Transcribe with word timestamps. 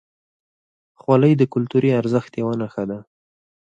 خولۍ 1.01 1.33
د 1.37 1.43
کلتوري 1.53 1.89
ارزښت 2.01 2.31
یوه 2.41 2.53
نښه 2.61 2.83
ده. 2.89 2.99